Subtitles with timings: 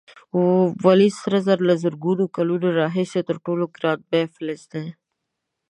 [0.85, 4.85] ولې سره زر له زرګونو کلونو راهیسې تر ټولو ګران بیه فلز دی؟